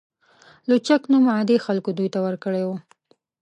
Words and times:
لوچک 0.67 1.01
نوم 1.11 1.25
عادي 1.35 1.57
خلکو 1.65 1.89
دوی 1.97 2.09
ته 2.13 2.19
ورکړی 2.25 2.63
و. 2.65 2.69